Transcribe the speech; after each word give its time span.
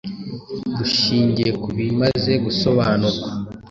Dushingiye 0.77 1.51
ku 1.61 1.69
bimaze 1.77 2.31
gusobanurwa, 2.45 3.29